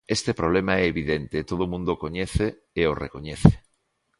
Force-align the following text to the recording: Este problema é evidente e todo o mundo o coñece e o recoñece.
Este 0.17 0.31
problema 0.39 0.73
é 0.81 0.83
evidente 0.93 1.35
e 1.37 1.47
todo 1.49 1.61
o 1.65 1.71
mundo 1.73 1.89
o 1.93 2.01
coñece 2.03 2.47
e 2.81 2.83
o 2.91 2.97
recoñece. 3.03 3.51